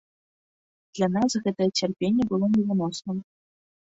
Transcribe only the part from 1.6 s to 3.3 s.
цярпенне было невыносным.